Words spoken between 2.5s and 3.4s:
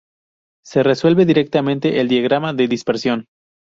de dispersión.